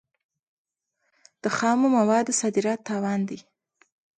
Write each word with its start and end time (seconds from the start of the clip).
د 1.41 1.43
خامو 1.57 1.87
موادو 1.97 2.37
صادرات 2.41 2.79
تاوان 2.89 3.19
دی. 3.29 3.39